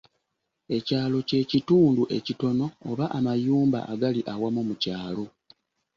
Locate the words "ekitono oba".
2.17-3.05